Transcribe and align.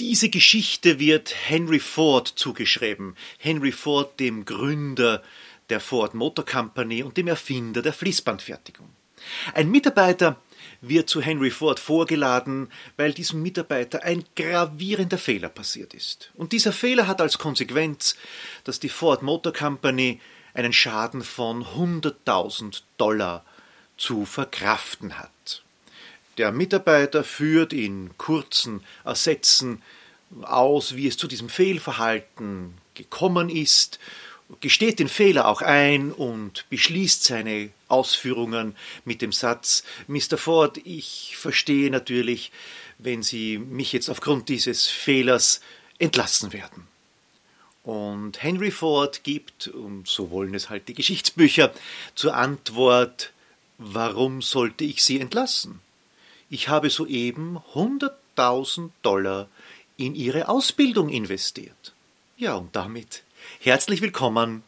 Diese 0.00 0.30
Geschichte 0.30 0.98
wird 0.98 1.34
Henry 1.50 1.78
Ford 1.78 2.26
zugeschrieben. 2.26 3.16
Henry 3.36 3.70
Ford, 3.70 4.18
dem 4.18 4.46
Gründer 4.46 5.22
der 5.68 5.78
Ford 5.78 6.14
Motor 6.14 6.46
Company 6.46 7.02
und 7.02 7.18
dem 7.18 7.28
Erfinder 7.28 7.82
der 7.82 7.92
Fließbandfertigung. 7.92 8.88
Ein 9.52 9.70
Mitarbeiter 9.70 10.40
wird 10.80 11.10
zu 11.10 11.20
Henry 11.20 11.50
Ford 11.50 11.78
vorgeladen, 11.78 12.72
weil 12.96 13.12
diesem 13.12 13.42
Mitarbeiter 13.42 14.02
ein 14.02 14.24
gravierender 14.34 15.18
Fehler 15.18 15.50
passiert 15.50 15.92
ist. 15.92 16.30
Und 16.32 16.52
dieser 16.52 16.72
Fehler 16.72 17.06
hat 17.06 17.20
als 17.20 17.36
Konsequenz, 17.36 18.16
dass 18.64 18.80
die 18.80 18.88
Ford 18.88 19.22
Motor 19.22 19.52
Company 19.52 20.18
einen 20.54 20.72
Schaden 20.72 21.22
von 21.22 21.62
100.000 21.62 22.84
Dollar 22.96 23.44
zu 23.98 24.24
verkraften 24.24 25.18
hat. 25.18 25.62
Der 26.40 26.52
Mitarbeiter 26.52 27.22
führt 27.22 27.74
in 27.74 28.16
kurzen 28.16 28.82
Ersätzen 29.04 29.82
aus, 30.40 30.96
wie 30.96 31.06
es 31.06 31.18
zu 31.18 31.28
diesem 31.28 31.50
Fehlverhalten 31.50 32.78
gekommen 32.94 33.50
ist, 33.50 33.98
gesteht 34.62 35.00
den 35.00 35.10
Fehler 35.10 35.46
auch 35.46 35.60
ein 35.60 36.12
und 36.12 36.64
beschließt 36.70 37.24
seine 37.24 37.68
Ausführungen 37.88 38.74
mit 39.04 39.20
dem 39.20 39.32
Satz 39.32 39.84
Mr. 40.08 40.38
Ford, 40.38 40.80
ich 40.82 41.34
verstehe 41.36 41.90
natürlich, 41.90 42.52
wenn 42.96 43.22
Sie 43.22 43.58
mich 43.58 43.92
jetzt 43.92 44.08
aufgrund 44.08 44.48
dieses 44.48 44.86
Fehlers 44.86 45.60
entlassen 45.98 46.54
werden. 46.54 46.88
Und 47.82 48.42
Henry 48.42 48.70
Ford 48.70 49.24
gibt, 49.24 49.68
und 49.68 50.08
so 50.08 50.30
wollen 50.30 50.54
es 50.54 50.70
halt 50.70 50.88
die 50.88 50.94
Geschichtsbücher, 50.94 51.70
zur 52.14 52.34
Antwort, 52.34 53.30
warum 53.76 54.40
sollte 54.40 54.84
ich 54.84 55.04
Sie 55.04 55.20
entlassen? 55.20 55.82
Ich 56.52 56.68
habe 56.68 56.90
soeben 56.90 57.60
100.000 57.74 58.90
Dollar 59.02 59.46
in 59.96 60.16
Ihre 60.16 60.48
Ausbildung 60.48 61.08
investiert. 61.08 61.94
Ja, 62.36 62.56
und 62.56 62.74
damit 62.74 63.22
herzlich 63.60 64.02
willkommen. 64.02 64.64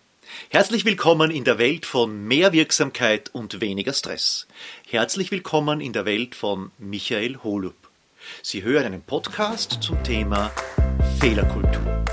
Herzlich 0.50 0.84
willkommen 0.84 1.33
in 1.33 1.42
der 1.42 1.58
Welt 1.58 1.84
von 1.84 2.25
mehr 2.28 2.53
Wirksamkeit 2.53 3.30
und 3.34 3.60
weniger 3.60 3.92
Stress. 3.94 4.47
Herzlich 4.86 5.33
willkommen 5.33 5.80
in 5.80 5.92
der 5.92 6.05
Welt 6.05 6.36
von 6.36 6.70
Michael 6.78 7.38
Holub. 7.42 7.75
Sie 8.42 8.62
hören 8.62 8.86
einen 8.86 9.03
Podcast 9.03 9.78
zum 9.83 10.05
Thema 10.05 10.53
Fehlerkultur. 11.19 12.05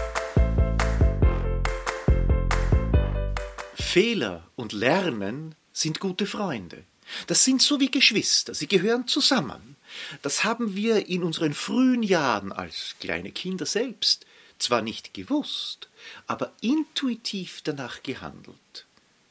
Fehler 3.76 4.48
und 4.56 4.74
Lernen 4.74 5.54
sind 5.74 6.00
gute 6.00 6.26
Freunde. 6.26 6.86
Das 7.28 7.44
sind 7.44 7.62
so 7.62 7.80
wie 7.80 7.92
Geschwister, 7.92 8.54
sie 8.54 8.68
gehören 8.68 9.08
zusammen. 9.08 9.76
Das 10.22 10.44
haben 10.44 10.76
wir 10.76 11.08
in 11.08 11.24
unseren 11.24 11.54
frühen 11.54 12.04
Jahren 12.04 12.52
als 12.52 12.96
kleine 13.00 13.32
Kinder 13.32 13.66
selbst 13.66 14.26
zwar 14.60 14.82
nicht 14.82 15.14
gewusst, 15.14 15.88
aber 16.28 16.52
intuitiv 16.62 17.62
danach 17.64 18.04
gehandelt. 18.04 18.86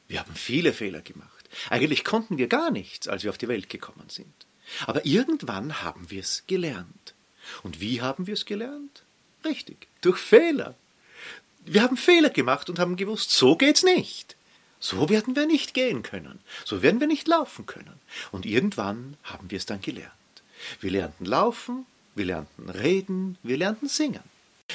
Wir 0.08 0.20
haben 0.20 0.34
viele 0.34 0.72
Fehler 0.72 1.02
gemacht. 1.02 1.28
Eigentlich 1.70 2.04
konnten 2.04 2.38
wir 2.38 2.48
gar 2.48 2.70
nichts, 2.70 3.08
als 3.08 3.22
wir 3.22 3.30
auf 3.30 3.38
die 3.38 3.48
Welt 3.48 3.68
gekommen 3.68 4.08
sind. 4.08 4.32
Aber 4.86 5.04
irgendwann 5.06 5.82
haben 5.82 6.10
wir 6.10 6.20
es 6.20 6.44
gelernt. 6.46 7.14
Und 7.62 7.80
wie 7.80 8.00
haben 8.02 8.26
wir 8.26 8.34
es 8.34 8.44
gelernt? 8.44 9.02
Richtig, 9.44 9.86
durch 10.00 10.18
Fehler. 10.18 10.74
Wir 11.64 11.82
haben 11.82 11.96
Fehler 11.96 12.30
gemacht 12.30 12.68
und 12.70 12.78
haben 12.78 12.96
gewusst, 12.96 13.30
so 13.30 13.56
geht's 13.56 13.82
nicht. 13.82 14.36
So 14.80 15.08
werden 15.08 15.34
wir 15.34 15.46
nicht 15.46 15.74
gehen 15.74 16.02
können, 16.02 16.38
so 16.64 16.82
werden 16.82 17.00
wir 17.00 17.08
nicht 17.08 17.26
laufen 17.26 17.66
können. 17.66 17.98
Und 18.30 18.46
irgendwann 18.46 19.16
haben 19.24 19.50
wir 19.50 19.58
es 19.58 19.66
dann 19.66 19.80
gelernt. 19.80 20.12
Wir 20.80 20.90
lernten 20.90 21.24
laufen, 21.24 21.86
wir 22.14 22.26
lernten 22.26 22.70
reden, 22.70 23.38
wir 23.42 23.56
lernten 23.56 23.88
singen. 23.88 24.22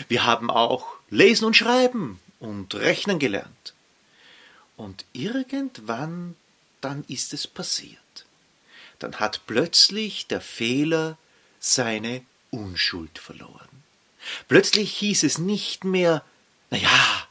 Wir 0.07 0.25
haben 0.25 0.49
auch 0.49 0.87
lesen 1.09 1.45
und 1.45 1.55
schreiben 1.55 2.19
und 2.39 2.75
rechnen 2.75 3.19
gelernt. 3.19 3.73
Und 4.75 5.05
irgendwann 5.13 6.35
dann 6.81 7.05
ist 7.07 7.33
es 7.33 7.47
passiert. 7.47 7.99
Dann 8.99 9.19
hat 9.19 9.41
plötzlich 9.47 10.27
der 10.27 10.41
Fehler 10.41 11.17
seine 11.59 12.23
Unschuld 12.51 13.19
verloren. 13.19 13.83
Plötzlich 14.47 14.93
hieß 14.97 15.23
es 15.23 15.37
nicht 15.37 15.83
mehr, 15.83 16.23
na 16.69 16.77
ja, 16.77 17.27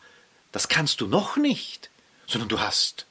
das 0.53 0.69
kannst 0.69 1.01
du 1.01 1.07
noch 1.07 1.37
nicht, 1.37 1.91
sondern 2.33 2.49
du 2.49 2.61
hast 2.61 3.07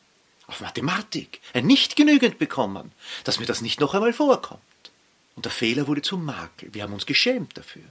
auf 0.47 0.59
Mathematik 0.59 1.39
ein 1.53 1.65
Nicht 1.65 1.95
genügend 1.95 2.39
bekommen, 2.39 2.91
dass 3.23 3.39
mir 3.39 3.45
das 3.45 3.61
nicht 3.61 3.79
noch 3.79 3.93
einmal 3.93 4.13
vorkommt. 4.13 4.61
Und 5.35 5.45
der 5.45 5.51
Fehler 5.51 5.87
wurde 5.87 6.01
zum 6.01 6.25
Makel. 6.25 6.73
Wir 6.73 6.83
haben 6.83 6.93
uns 6.93 7.05
geschämt 7.05 7.57
dafür. 7.57 7.83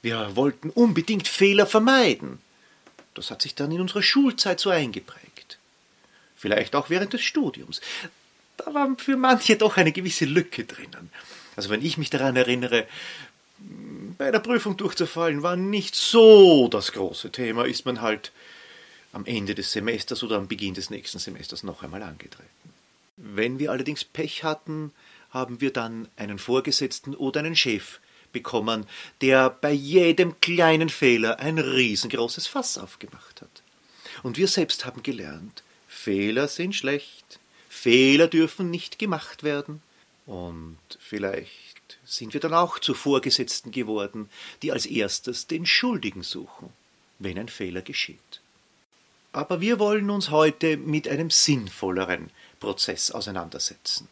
Wir 0.00 0.34
wollten 0.36 0.70
unbedingt 0.70 1.28
Fehler 1.28 1.66
vermeiden. 1.66 2.38
Das 3.14 3.30
hat 3.30 3.42
sich 3.42 3.54
dann 3.54 3.72
in 3.72 3.80
unserer 3.80 4.02
Schulzeit 4.02 4.60
so 4.60 4.70
eingeprägt. 4.70 5.58
Vielleicht 6.36 6.74
auch 6.74 6.88
während 6.88 7.12
des 7.12 7.22
Studiums. 7.22 7.80
Da 8.56 8.72
war 8.72 8.94
für 8.98 9.16
manche 9.16 9.56
doch 9.56 9.76
eine 9.76 9.92
gewisse 9.92 10.24
Lücke 10.24 10.64
drinnen. 10.64 11.10
Also 11.56 11.70
wenn 11.70 11.84
ich 11.84 11.98
mich 11.98 12.10
daran 12.10 12.36
erinnere, 12.36 12.86
bei 14.18 14.30
der 14.30 14.40
Prüfung 14.40 14.76
durchzufallen 14.76 15.42
war 15.42 15.56
nicht 15.56 15.94
so 15.94 16.68
das 16.68 16.92
große 16.92 17.32
Thema, 17.32 17.64
ist 17.64 17.84
man 17.84 18.00
halt 18.00 18.32
am 19.12 19.24
Ende 19.24 19.54
des 19.54 19.72
Semesters 19.72 20.22
oder 20.22 20.36
am 20.36 20.48
Beginn 20.48 20.74
des 20.74 20.90
nächsten 20.90 21.18
Semesters 21.18 21.62
noch 21.62 21.82
einmal 21.82 22.02
angetreten. 22.02 22.48
Wenn 23.16 23.58
wir 23.58 23.70
allerdings 23.70 24.04
Pech 24.04 24.44
hatten, 24.44 24.92
haben 25.30 25.60
wir 25.60 25.72
dann 25.72 26.08
einen 26.16 26.38
Vorgesetzten 26.38 27.14
oder 27.14 27.40
einen 27.40 27.56
Chef 27.56 28.00
bekommen, 28.32 28.86
der 29.22 29.50
bei 29.50 29.72
jedem 29.72 30.40
kleinen 30.40 30.88
Fehler 30.88 31.40
ein 31.40 31.58
riesengroßes 31.58 32.46
Fass 32.46 32.76
aufgemacht 32.76 33.40
hat. 33.40 33.62
Und 34.22 34.36
wir 34.36 34.48
selbst 34.48 34.84
haben 34.84 35.02
gelernt, 35.02 35.62
Fehler 35.88 36.48
sind 36.48 36.74
schlecht, 36.74 37.38
Fehler 37.68 38.28
dürfen 38.28 38.70
nicht 38.70 38.98
gemacht 38.98 39.42
werden. 39.42 39.82
Und 40.26 40.78
vielleicht 40.98 41.98
sind 42.04 42.34
wir 42.34 42.40
dann 42.40 42.54
auch 42.54 42.78
zu 42.78 42.94
Vorgesetzten 42.94 43.70
geworden, 43.70 44.28
die 44.62 44.72
als 44.72 44.86
erstes 44.86 45.46
den 45.46 45.66
Schuldigen 45.66 46.22
suchen, 46.22 46.70
wenn 47.18 47.38
ein 47.38 47.48
Fehler 47.48 47.82
geschieht. 47.82 48.40
Aber 49.36 49.60
wir 49.60 49.78
wollen 49.78 50.08
uns 50.08 50.30
heute 50.30 50.78
mit 50.78 51.06
einem 51.06 51.28
sinnvolleren 51.28 52.30
Prozess 52.58 53.10
auseinandersetzen. 53.10 54.08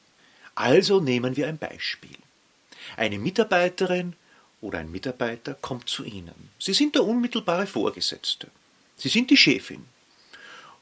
Also 0.55 1.01
nehmen 1.01 1.35
wir 1.39 1.49
ein 1.49 1.57
Beispiel. 1.57 2.19
Eine 2.99 3.19
Mitarbeiterin 3.19 4.17
oder 4.61 4.81
ein 4.81 4.91
Mitarbeiter 4.91 5.55
kommt 5.55 5.89
zu 5.89 6.05
Ihnen. 6.05 6.51
Sie 6.59 6.75
sind 6.75 6.95
der 6.95 7.05
unmittelbare 7.05 7.67
Vorgesetzte. 7.67 8.49
Sie 8.99 9.09
sind 9.09 9.31
die 9.31 9.39
Chefin. 9.39 9.87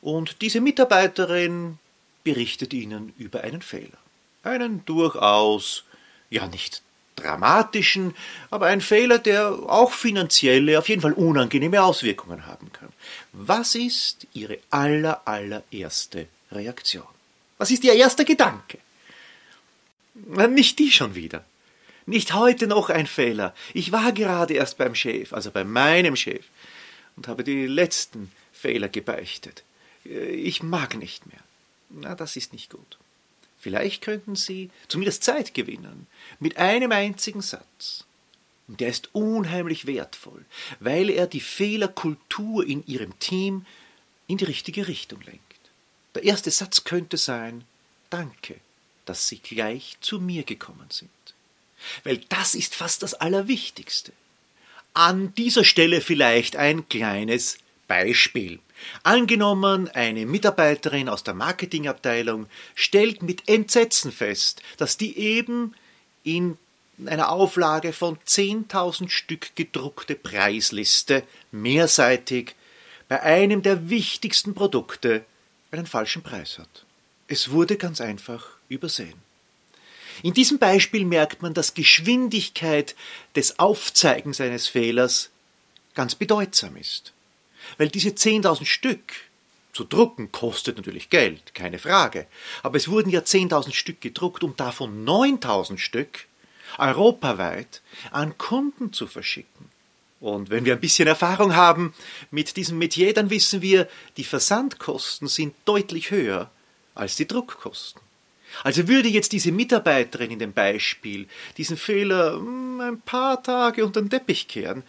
Und 0.01 0.43
diese 0.43 0.61
Mitarbeiterin 0.61 1.79
berichtet 2.25 2.75
Ihnen 2.75 3.15
über 3.19 3.43
einen 3.43 3.63
Fehler. 3.63 3.99
Einen 4.43 4.85
durchaus, 4.85 5.85
ja 6.31 6.49
nicht 6.49 6.83
dramatischen, 7.17 8.15
aber 8.51 8.67
ein 8.67 8.81
Fehler, 8.81 9.19
der 9.19 9.51
auch 9.51 9.93
finanzielle, 9.93 10.79
auf 10.79 10.89
jeden 10.89 11.03
Fall 11.03 11.13
unangenehme 11.13 11.83
Auswirkungen 11.83 12.47
haben 12.47 12.73
kann. 12.73 12.89
Was 13.33 13.75
ist 13.75 14.27
Ihre 14.33 14.59
aller, 14.71 15.27
allererste 15.27 16.27
Reaktion? 16.51 17.07
Was 17.59 17.71
ist 17.71 17.85
Ihr 17.85 17.95
erster 17.95 18.25
Gedanke? 18.25 18.79
Nicht 20.15 20.79
die 20.79 20.91
schon 20.91 21.15
wieder. 21.15 21.45
Nicht 22.07 22.35
heute 22.35 22.67
noch 22.67 22.91
ein 22.91 23.07
Fehler. 23.07 23.55
Ich 23.75 23.93
war 23.93 24.13
gerade 24.13 24.55
erst 24.55 24.79
beim 24.79 24.95
Chef, 24.95 25.33
also 25.33 25.51
bei 25.51 25.65
meinem 25.65 26.17
Chef, 26.17 26.45
und 27.17 27.29
habe 27.29 27.45
die 27.45 27.67
letzten 27.67 28.33
Fehler 28.53 28.89
gebeichtet. 28.89 29.63
Ich 30.05 30.63
mag 30.63 30.97
nicht 30.97 31.27
mehr. 31.27 31.41
Na, 31.91 32.15
das 32.15 32.37
ist 32.37 32.53
nicht 32.53 32.71
gut. 32.71 32.99
Vielleicht 33.63 34.03
könnten 34.03 34.35
Sie 34.35 34.71
zumindest 34.89 35.23
Zeit 35.23 35.55
gewinnen 35.55 36.09
mit 36.41 36.57
einem 36.57 36.91
einzigen 36.91 37.43
Satz. 37.43 38.05
Und 38.67 38.81
der 38.81 38.89
ist 38.89 39.11
unheimlich 39.15 39.87
wertvoll, 39.87 40.45
weil 40.81 41.09
er 41.11 41.29
die 41.29 41.41
Fehlerkultur 41.41 42.67
in 42.67 42.85
Ihrem 42.89 43.17
Team 43.21 43.65
in 44.27 44.37
die 44.37 44.47
richtige 44.47 44.89
Richtung 44.89 45.21
lenkt. 45.21 45.41
Der 46.17 46.25
erste 46.25 46.51
Satz 46.51 46.83
könnte 46.83 47.17
sein 47.17 47.63
Danke, 48.11 48.59
dass 49.05 49.29
Sie 49.29 49.39
gleich 49.39 49.97
zu 50.01 50.21
mir 50.21 50.43
gekommen 50.43 50.91
sind. 50.91 51.11
Weil 52.03 52.19
das 52.31 52.57
ist 52.57 52.75
fast 52.75 53.05
das 53.05 53.15
Allerwichtigste. 53.15 54.13
An 54.93 55.37
dieser 55.37 55.65
Stelle 55.65 56.01
vielleicht 56.01 56.57
ein 56.57 56.89
kleines 56.89 57.59
Beispiel. 57.93 58.59
Angenommen, 59.03 59.87
eine 59.91 60.25
Mitarbeiterin 60.25 61.11
aus 61.11 61.25
der 61.25 61.35
Marketingabteilung 61.35 62.47
stellt 62.75 63.23
mit 63.23 63.51
Entsetzen 63.51 64.13
fest, 64.13 64.63
dass 64.79 64.97
die 64.97 65.19
eben 65.19 65.75
in 66.25 66.57
einer 67.05 67.31
Auflage 67.31 67.93
von 67.93 68.17
10.000 68.17 69.11
Stück 69.11 69.55
gedruckte 69.57 70.15
Preisliste 70.15 71.23
mehrseitig 71.51 72.55
bei 73.11 73.21
einem 73.23 73.61
der 73.61 73.91
wichtigsten 73.91 74.55
Produkte 74.55 75.27
einen 75.71 75.85
falschen 75.85 76.23
Preis 76.23 76.59
hat. 76.59 76.87
Es 77.29 77.51
wurde 77.51 77.77
ganz 77.77 78.01
einfach 78.01 78.57
übersehen. 78.71 79.21
In 80.23 80.33
diesem 80.33 80.59
Beispiel 80.59 81.05
merkt 81.05 81.43
man, 81.43 81.53
dass 81.53 81.75
Geschwindigkeit 81.75 82.97
des 83.37 83.59
Aufzeigens 83.59 84.41
eines 84.41 84.67
Fehlers 84.67 85.29
ganz 85.93 86.15
bedeutsam 86.15 86.79
ist. 86.79 87.13
Weil 87.79 87.89
diese 87.89 88.11
10.000 88.11 88.65
Stück 88.65 89.13
zu 89.73 89.85
drucken 89.85 90.33
kostet 90.33 90.77
natürlich 90.77 91.11
Geld, 91.11 91.55
keine 91.55 91.79
Frage. 91.79 92.27
Aber 92.63 92.77
es 92.77 92.89
wurden 92.89 93.11
ja 93.11 93.21
10.000 93.21 93.73
Stück 93.73 94.01
gedruckt, 94.01 94.45
um 94.45 94.57
davon 94.57 95.05
9.000 95.07 95.79
Stück 95.79 96.27
europaweit 96.79 97.83
an 98.11 98.37
Kunden 98.39 98.93
zu 98.93 99.07
verschicken. 99.07 99.71
Und 100.21 100.51
wenn 100.51 100.65
wir 100.65 100.75
ein 100.75 100.81
bisschen 100.81 101.09
Erfahrung 101.09 101.57
haben 101.57 101.95
mit 102.31 102.57
diesem 102.57 102.79
Metier, 102.79 103.13
dann 103.13 103.31
wissen 103.31 103.61
wir, 103.61 103.89
die 104.17 104.25
Versandkosten 104.25 105.27
sind 105.27 105.55
deutlich 105.65 106.11
höher 106.11 106.51
als 106.95 107.17
die 107.17 107.27
Druckkosten. 107.27 108.01
Also 108.63 108.87
würde 108.87 109.09
jetzt 109.09 109.33
diese 109.33 109.51
Mitarbeiterin 109.51 110.31
in 110.31 110.39
dem 110.39 110.53
Beispiel 110.53 111.27
diesen 111.57 111.77
Fehler 111.77 112.35
hm, 112.35 112.81
ein 112.81 113.01
paar 113.01 113.43
Tage 113.43 113.85
unter 113.85 114.01
den 114.01 114.11
Teppich 114.11 114.47
kehren, 114.47 114.85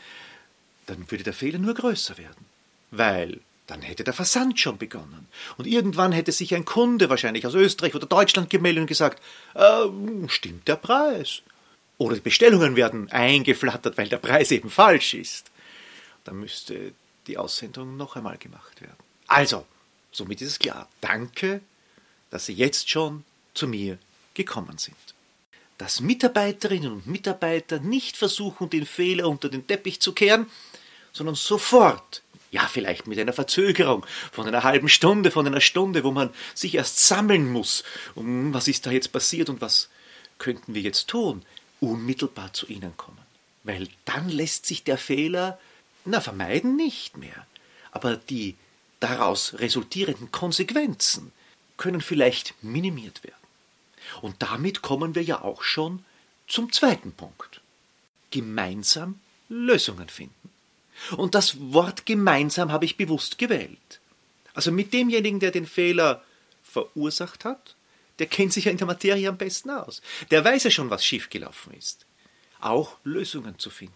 dann 0.85 1.09
würde 1.09 1.23
der 1.23 1.33
Fehler 1.33 1.59
nur 1.59 1.73
größer 1.73 2.17
werden. 2.17 2.42
Weil 2.95 3.39
dann 3.65 3.81
hätte 3.81 4.03
der 4.03 4.13
Versand 4.13 4.59
schon 4.59 4.77
begonnen. 4.77 5.27
Und 5.57 5.65
irgendwann 5.65 6.11
hätte 6.11 6.31
sich 6.31 6.53
ein 6.53 6.63
Kunde, 6.65 7.09
wahrscheinlich 7.09 7.47
aus 7.47 7.55
Österreich 7.55 7.95
oder 7.95 8.05
Deutschland, 8.05 8.49
gemeldet 8.49 8.81
und 8.81 8.87
gesagt, 8.87 9.21
äh, 9.55 9.87
stimmt 10.27 10.67
der 10.67 10.75
Preis? 10.75 11.41
Oder 11.97 12.15
die 12.15 12.21
Bestellungen 12.21 12.75
werden 12.75 13.11
eingeflattert, 13.11 13.97
weil 13.97 14.09
der 14.09 14.17
Preis 14.17 14.51
eben 14.51 14.69
falsch 14.69 15.15
ist. 15.15 15.49
Dann 16.23 16.39
müsste 16.39 16.93
die 17.27 17.37
Aussendung 17.37 17.97
noch 17.97 18.15
einmal 18.15 18.37
gemacht 18.37 18.81
werden. 18.81 18.97
Also, 19.27 19.65
somit 20.11 20.41
ist 20.41 20.49
es 20.49 20.59
klar. 20.59 20.87
Danke, 21.01 21.61
dass 22.29 22.45
Sie 22.45 22.53
jetzt 22.53 22.89
schon 22.89 23.23
zu 23.53 23.67
mir 23.67 23.97
gekommen 24.33 24.77
sind. 24.77 24.97
Dass 25.77 26.01
Mitarbeiterinnen 26.01 26.91
und 26.91 27.07
Mitarbeiter 27.07 27.79
nicht 27.79 28.17
versuchen, 28.17 28.69
den 28.69 28.85
Fehler 28.85 29.27
unter 29.29 29.49
den 29.49 29.65
Teppich 29.65 29.99
zu 29.99 30.13
kehren, 30.13 30.47
sondern 31.13 31.35
sofort 31.35 32.21
ja, 32.53 32.67
vielleicht 32.67 33.07
mit 33.07 33.17
einer 33.17 33.33
Verzögerung 33.33 34.05
von 34.31 34.47
einer 34.47 34.63
halben 34.63 34.87
Stunde, 34.87 35.31
von 35.31 35.47
einer 35.47 35.59
Stunde, 35.59 36.03
wo 36.03 36.11
man 36.11 36.29
sich 36.53 36.75
erst 36.75 36.99
sammeln 36.99 37.51
muss, 37.51 37.83
um 38.13 38.53
was 38.53 38.67
ist 38.67 38.85
da 38.85 38.91
jetzt 38.91 39.11
passiert 39.11 39.49
und 39.49 39.59
was 39.59 39.89
könnten 40.37 40.75
wir 40.75 40.81
jetzt 40.81 41.07
tun, 41.07 41.41
unmittelbar 41.79 42.53
zu 42.53 42.67
Ihnen 42.67 42.95
kommen. 42.95 43.17
Weil 43.63 43.87
dann 44.05 44.29
lässt 44.29 44.67
sich 44.67 44.83
der 44.83 44.99
Fehler, 44.99 45.59
na, 46.05 46.21
vermeiden 46.21 46.75
nicht 46.75 47.17
mehr. 47.17 47.47
Aber 47.91 48.17
die 48.17 48.55
daraus 48.99 49.55
resultierenden 49.55 50.31
Konsequenzen 50.31 51.31
können 51.77 52.01
vielleicht 52.01 52.53
minimiert 52.61 53.23
werden. 53.23 53.35
Und 54.21 54.43
damit 54.43 54.83
kommen 54.83 55.15
wir 55.15 55.23
ja 55.23 55.41
auch 55.41 55.63
schon 55.63 56.05
zum 56.47 56.71
zweiten 56.71 57.13
Punkt. 57.13 57.61
Gemeinsam 58.29 59.19
Lösungen 59.49 60.09
finden. 60.09 60.52
Und 61.17 61.35
das 61.35 61.57
Wort 61.59 62.05
gemeinsam 62.05 62.71
habe 62.71 62.85
ich 62.85 62.97
bewusst 62.97 63.37
gewählt. 63.37 63.99
Also 64.53 64.71
mit 64.71 64.93
demjenigen, 64.93 65.39
der 65.39 65.51
den 65.51 65.65
Fehler 65.65 66.23
verursacht 66.63 67.45
hat, 67.45 67.75
der 68.19 68.27
kennt 68.27 68.53
sich 68.53 68.65
ja 68.65 68.71
in 68.71 68.77
der 68.77 68.87
Materie 68.87 69.27
am 69.27 69.37
besten 69.37 69.71
aus. 69.71 70.01
Der 70.31 70.45
weiß 70.45 70.65
ja 70.65 70.71
schon, 70.71 70.89
was 70.89 71.05
schiefgelaufen 71.05 71.73
ist. 71.73 72.05
Auch 72.59 72.97
Lösungen 73.03 73.57
zu 73.59 73.69
finden. 73.69 73.95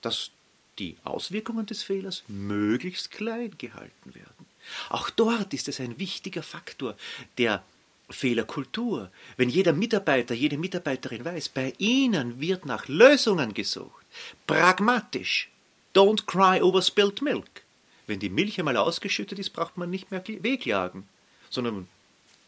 Dass 0.00 0.30
die 0.78 0.96
Auswirkungen 1.04 1.66
des 1.66 1.82
Fehlers 1.82 2.22
möglichst 2.28 3.10
klein 3.10 3.54
gehalten 3.58 4.14
werden. 4.14 4.46
Auch 4.90 5.10
dort 5.10 5.54
ist 5.54 5.68
es 5.68 5.80
ein 5.80 5.98
wichtiger 5.98 6.42
Faktor 6.42 6.96
der 7.38 7.64
Fehlerkultur. 8.10 9.10
Wenn 9.36 9.48
jeder 9.48 9.72
Mitarbeiter, 9.72 10.34
jede 10.34 10.58
Mitarbeiterin 10.58 11.24
weiß, 11.24 11.50
bei 11.50 11.74
Ihnen 11.78 12.40
wird 12.40 12.64
nach 12.64 12.88
Lösungen 12.88 13.54
gesucht, 13.54 14.04
pragmatisch, 14.46 15.48
Don't 15.94 16.26
cry 16.26 16.60
over 16.60 16.82
spilled 16.82 17.22
milk. 17.22 17.62
Wenn 18.06 18.20
die 18.20 18.30
Milch 18.30 18.58
einmal 18.58 18.76
ausgeschüttet 18.76 19.38
ist, 19.38 19.50
braucht 19.50 19.76
man 19.76 19.90
nicht 19.90 20.10
mehr 20.10 20.22
wehklagen, 20.26 21.08
sondern 21.50 21.88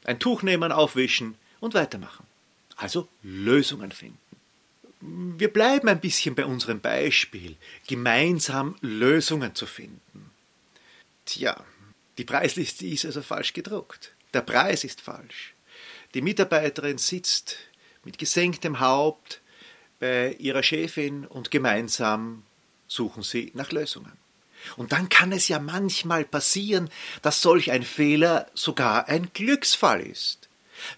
ein 0.04 0.18
Tuch 0.18 0.42
nehmen, 0.42 0.72
aufwischen 0.72 1.36
und 1.60 1.74
weitermachen. 1.74 2.26
Also 2.76 3.08
Lösungen 3.22 3.92
finden. 3.92 4.18
Wir 5.02 5.52
bleiben 5.52 5.88
ein 5.88 6.00
bisschen 6.00 6.34
bei 6.34 6.44
unserem 6.44 6.80
Beispiel, 6.80 7.56
gemeinsam 7.86 8.76
Lösungen 8.80 9.54
zu 9.54 9.66
finden. 9.66 10.30
Tja, 11.24 11.64
die 12.18 12.24
Preisliste 12.24 12.86
ist 12.86 13.04
also 13.04 13.22
falsch 13.22 13.52
gedruckt. 13.52 14.12
Der 14.34 14.42
Preis 14.42 14.84
ist 14.84 15.00
falsch. 15.00 15.54
Die 16.14 16.22
Mitarbeiterin 16.22 16.98
sitzt 16.98 17.56
mit 18.04 18.18
gesenktem 18.18 18.80
Haupt 18.80 19.40
bei 20.00 20.34
ihrer 20.38 20.62
Chefin 20.62 21.26
und 21.26 21.50
gemeinsam 21.50 22.42
suchen 22.90 23.22
Sie 23.22 23.52
nach 23.54 23.70
Lösungen. 23.70 24.12
Und 24.76 24.92
dann 24.92 25.08
kann 25.08 25.32
es 25.32 25.48
ja 25.48 25.58
manchmal 25.58 26.24
passieren, 26.24 26.90
dass 27.22 27.40
solch 27.40 27.70
ein 27.70 27.84
Fehler 27.84 28.46
sogar 28.52 29.08
ein 29.08 29.30
Glücksfall 29.32 30.00
ist. 30.00 30.48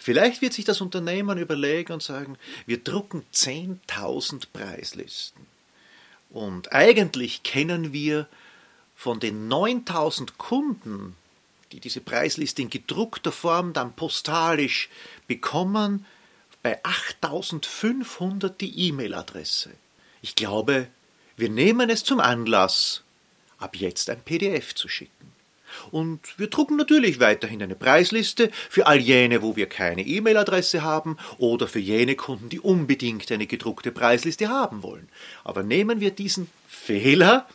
Vielleicht 0.00 0.42
wird 0.42 0.52
sich 0.52 0.64
das 0.64 0.80
Unternehmen 0.80 1.38
überlegen 1.38 1.92
und 1.92 2.02
sagen, 2.02 2.38
wir 2.66 2.82
drucken 2.82 3.24
10.000 3.32 4.46
Preislisten. 4.52 5.46
Und 6.30 6.72
eigentlich 6.72 7.42
kennen 7.42 7.92
wir 7.92 8.26
von 8.96 9.20
den 9.20 9.48
9.000 9.48 10.30
Kunden, 10.38 11.16
die 11.72 11.80
diese 11.80 12.00
Preisliste 12.00 12.62
in 12.62 12.70
gedruckter 12.70 13.32
Form 13.32 13.72
dann 13.72 13.94
postalisch 13.94 14.88
bekommen, 15.26 16.06
bei 16.62 16.82
8.500 16.84 18.50
die 18.50 18.88
E-Mail-Adresse. 18.88 19.70
Ich 20.22 20.36
glaube, 20.36 20.88
wir 21.42 21.48
nehmen 21.48 21.90
es 21.90 22.04
zum 22.04 22.20
Anlass, 22.20 23.02
ab 23.58 23.74
jetzt 23.74 24.08
ein 24.10 24.20
PDF 24.20 24.76
zu 24.76 24.86
schicken. 24.86 25.32
Und 25.90 26.38
wir 26.38 26.46
drucken 26.46 26.76
natürlich 26.76 27.18
weiterhin 27.18 27.60
eine 27.60 27.74
Preisliste 27.74 28.52
für 28.70 28.86
all 28.86 29.00
jene, 29.00 29.42
wo 29.42 29.56
wir 29.56 29.68
keine 29.68 30.02
E-Mail-Adresse 30.02 30.82
haben 30.82 31.16
oder 31.38 31.66
für 31.66 31.80
jene 31.80 32.14
Kunden, 32.14 32.48
die 32.48 32.60
unbedingt 32.60 33.32
eine 33.32 33.48
gedruckte 33.48 33.90
Preisliste 33.90 34.50
haben 34.50 34.84
wollen. 34.84 35.08
Aber 35.42 35.64
nehmen 35.64 35.98
wir 35.98 36.12
diesen 36.12 36.48
Fehler 36.68 37.48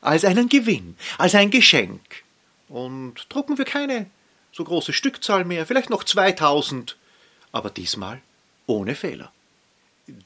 als 0.00 0.24
einen 0.24 0.48
Gewinn, 0.48 0.96
als 1.18 1.34
ein 1.34 1.50
Geschenk 1.50 2.22
und 2.68 3.26
drucken 3.30 3.58
wir 3.58 3.64
keine 3.64 4.06
so 4.52 4.62
große 4.62 4.92
Stückzahl 4.92 5.44
mehr, 5.44 5.66
vielleicht 5.66 5.90
noch 5.90 6.04
2000, 6.04 6.96
aber 7.50 7.70
diesmal 7.70 8.22
ohne 8.66 8.94
Fehler. 8.94 9.32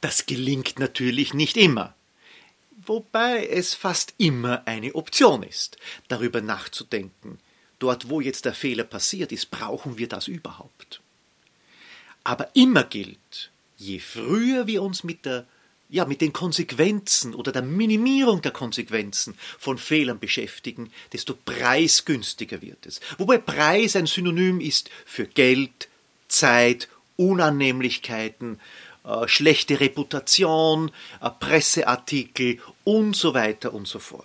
Das 0.03 0.27
gelingt 0.27 0.79
natürlich 0.79 1.33
nicht 1.33 1.57
immer 1.57 1.95
wobei 2.89 3.47
es 3.47 3.75
fast 3.75 4.15
immer 4.19 4.63
eine 4.67 4.95
Option 4.95 5.43
ist, 5.43 5.77
darüber 6.09 6.41
nachzudenken, 6.41 7.39
dort 7.79 8.09
wo 8.09 8.21
jetzt 8.21 8.45
der 8.45 8.55
Fehler 8.55 8.85
passiert 8.85 9.33
ist, 9.33 9.51
brauchen 9.51 9.99
wir 9.99 10.09
das 10.09 10.29
überhaupt. 10.29 11.01
Aber 12.25 12.55
immer 12.55 12.85
gilt, 12.85 13.51
je 13.77 14.01
früher 14.01 14.67
wir 14.67 14.83
uns 14.83 15.05
mit 15.05 15.25
der 15.25 15.47
ja, 15.91 16.05
mit 16.05 16.21
den 16.21 16.33
Konsequenzen 16.33 17.35
oder 17.35 17.51
der 17.51 17.63
Minimierung 17.63 18.43
der 18.43 18.53
Konsequenzen 18.53 19.35
von 19.59 19.79
Fehlern 19.79 20.19
beschäftigen, 20.19 20.93
desto 21.13 21.35
preisgünstiger 21.35 22.61
wird 22.61 22.85
es. 22.85 23.01
Wobei 23.17 23.39
Preis 23.39 23.97
ein 23.97 24.07
Synonym 24.07 24.61
ist 24.61 24.91
für 25.07 25.27
Geld, 25.27 25.89
Zeit, 26.29 26.89
Unannehmlichkeiten, 27.17 28.61
schlechte 29.27 29.81
Reputation, 29.81 30.91
äh, 31.21 31.31
Presseartikel 31.31 32.61
und 32.85 33.17
so 33.17 33.35
weiter 33.35 33.73
und 33.73 33.89
so 33.89 33.99
fort. 33.99 34.25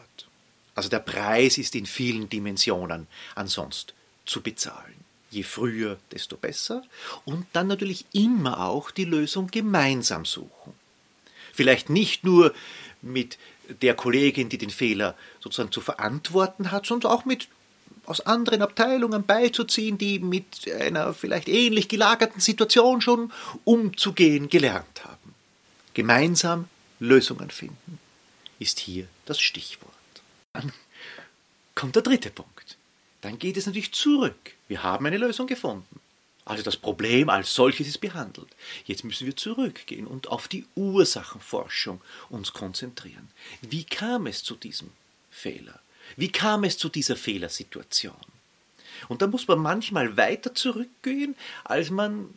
Also 0.76 0.90
der 0.90 1.00
Preis 1.00 1.58
ist 1.58 1.76
in 1.76 1.86
vielen 1.86 2.30
Dimensionen 2.30 3.08
ansonsten 3.36 3.94
zu 4.26 4.42
bezahlen. 4.42 4.96
Je 5.30 5.44
früher, 5.44 5.98
desto 6.12 6.38
besser. 6.38 6.84
Und 7.26 7.46
dann 7.54 7.68
natürlich 7.68 8.06
immer 8.14 8.66
auch 8.66 8.92
die 8.92 9.06
Lösung 9.06 9.48
gemeinsam 9.48 10.26
suchen. 10.26 10.74
Vielleicht 11.54 11.90
nicht 11.90 12.24
nur 12.24 12.54
mit 13.02 13.38
der 13.82 13.96
Kollegin, 13.96 14.50
die 14.50 14.58
den 14.58 14.70
Fehler 14.70 15.16
sozusagen 15.40 15.72
zu 15.72 15.82
verantworten 15.82 16.72
hat, 16.72 16.86
sondern 16.86 17.12
auch 17.12 17.26
mit 17.26 17.48
aus 18.14 18.22
anderen 18.28 18.62
Abteilungen 18.62 19.26
beizuziehen, 19.26 19.98
die 19.98 20.20
mit 20.20 20.72
einer 20.72 21.16
vielleicht 21.16 21.50
ähnlich 21.50 21.88
gelagerten 21.88 22.40
Situation 22.40 23.02
schon 23.02 23.32
umzugehen 23.64 24.50
gelernt 24.50 25.04
haben. 25.04 25.34
Gemeinsam 25.96 26.68
Lösungen 27.00 27.50
finden 27.50 27.98
ist 28.60 28.80
hier 28.80 29.08
das 29.26 29.40
Stichwort. 29.40 29.92
Dann 30.54 30.72
kommt 31.74 31.96
der 31.96 32.04
dritte 32.04 32.30
Punkt. 32.30 32.78
Dann 33.22 33.40
geht 33.40 33.58
es 33.58 33.66
natürlich 33.66 33.94
zurück. 33.94 34.54
Wir 34.68 34.84
haben 34.84 35.08
eine 35.08 35.18
Lösung 35.18 35.48
gefunden. 35.48 36.00
Also 36.46 36.62
das 36.62 36.78
Problem 36.78 37.30
als 37.30 37.56
solches 37.56 37.88
ist 37.88 38.00
behandelt. 38.00 38.50
Jetzt 38.86 39.04
müssen 39.04 39.26
wir 39.26 39.36
zurückgehen 39.36 40.06
und 40.06 40.28
auf 40.28 40.48
die 40.48 40.68
Ursachenforschung 40.76 42.00
uns 42.30 42.54
konzentrieren. 42.54 43.30
Wie 43.62 43.86
kam 43.86 44.28
es 44.28 44.44
zu 44.44 44.56
diesem 44.56 44.92
Fehler? 45.32 45.80
Wie 46.16 46.32
kam 46.32 46.64
es 46.64 46.78
zu 46.78 46.90
dieser 46.90 47.16
Fehlersituation? 47.16 48.16
Und 49.08 49.22
da 49.22 49.28
muss 49.28 49.48
man 49.48 49.60
manchmal 49.60 50.16
weiter 50.18 50.56
zurückgehen, 50.56 51.36
als 51.64 51.90
man 51.90 52.30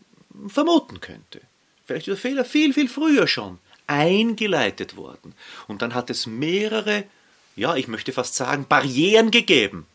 vermuten 0.48 1.00
könnte. 1.00 1.40
Vielleicht 1.86 2.08
ist 2.08 2.22
der 2.22 2.30
Fehler 2.30 2.44
viel, 2.44 2.74
viel 2.74 2.88
früher 2.88 3.28
schon 3.28 3.58
eingeleitet 3.86 4.96
worden. 4.96 5.34
Und 5.68 5.82
dann 5.82 5.94
hat 5.94 6.10
es 6.10 6.26
mehrere 6.26 7.04
ja, 7.56 7.74
ich 7.74 7.88
möchte 7.88 8.12
fast 8.12 8.34
sagen, 8.34 8.66
Barrieren 8.68 9.30
gegeben. 9.30 9.86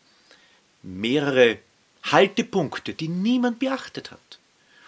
Mehrere 0.82 1.58
Haltepunkte, 2.02 2.92
die 2.92 3.08
niemand 3.08 3.60
beachtet 3.60 4.10
hat. 4.10 4.38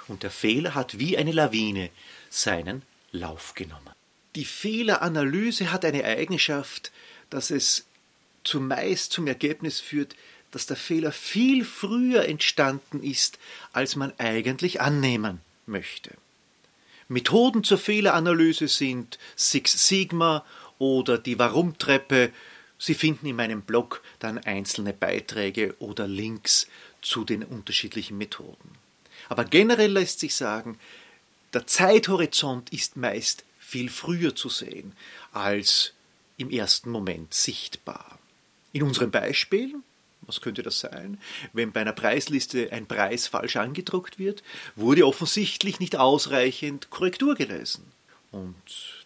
Und 0.08 0.24
der 0.24 0.32
Fehler 0.32 0.74
hat 0.74 0.98
wie 0.98 1.16
eine 1.16 1.32
Lawine 1.32 1.90
seinen 2.28 2.82
Lauf 3.12 3.54
genommen. 3.54 3.94
Die 4.34 4.44
Fehleranalyse 4.44 5.70
hat 5.70 5.84
eine 5.84 6.04
Eigenschaft, 6.04 6.90
dass 7.30 7.52
es 7.52 7.86
zumeist 8.44 9.12
zum 9.12 9.26
Ergebnis 9.26 9.80
führt, 9.80 10.14
dass 10.50 10.66
der 10.66 10.76
Fehler 10.76 11.10
viel 11.10 11.64
früher 11.64 12.26
entstanden 12.26 13.02
ist, 13.02 13.38
als 13.72 13.96
man 13.96 14.12
eigentlich 14.18 14.80
annehmen 14.80 15.40
möchte. 15.66 16.12
Methoden 17.08 17.64
zur 17.64 17.78
Fehleranalyse 17.78 18.68
sind 18.68 19.18
Six 19.36 19.88
Sigma 19.88 20.44
oder 20.78 21.18
die 21.18 21.38
Warum-Treppe. 21.38 22.30
Sie 22.78 22.94
finden 22.94 23.26
in 23.26 23.36
meinem 23.36 23.62
Blog 23.62 24.02
dann 24.20 24.38
einzelne 24.38 24.92
Beiträge 24.92 25.74
oder 25.80 26.06
Links 26.06 26.68
zu 27.02 27.24
den 27.24 27.42
unterschiedlichen 27.42 28.16
Methoden. 28.16 28.70
Aber 29.28 29.44
generell 29.44 29.92
lässt 29.92 30.20
sich 30.20 30.34
sagen, 30.34 30.78
der 31.52 31.66
Zeithorizont 31.66 32.72
ist 32.72 32.96
meist 32.96 33.44
viel 33.58 33.88
früher 33.88 34.34
zu 34.34 34.48
sehen 34.48 34.92
als 35.32 35.92
im 36.36 36.50
ersten 36.50 36.90
Moment 36.90 37.32
sichtbar. 37.34 38.18
In 38.74 38.82
unserem 38.82 39.12
Beispiel, 39.12 39.76
was 40.22 40.40
könnte 40.40 40.64
das 40.64 40.80
sein? 40.80 41.18
Wenn 41.52 41.70
bei 41.70 41.80
einer 41.80 41.92
Preisliste 41.92 42.72
ein 42.72 42.86
Preis 42.86 43.28
falsch 43.28 43.54
angedruckt 43.54 44.18
wird, 44.18 44.42
wurde 44.74 45.06
offensichtlich 45.06 45.78
nicht 45.78 45.94
ausreichend 45.94 46.90
Korrektur 46.90 47.36
gelesen. 47.36 47.84
Und 48.32 48.56